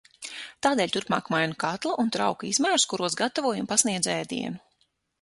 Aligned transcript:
Tādēļ 0.67 0.93
turpmāk 0.95 1.29
mainu 1.33 1.59
katlu 1.65 1.93
un 2.05 2.11
trauku 2.17 2.49
izmērus, 2.53 2.89
kuros 2.95 3.19
gatavoju 3.23 3.67
un 3.67 3.73
pasniedzu 3.75 4.15
ēdienu. 4.19 4.69